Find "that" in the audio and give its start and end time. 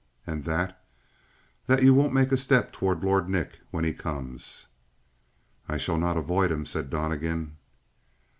0.45-0.83, 1.67-1.83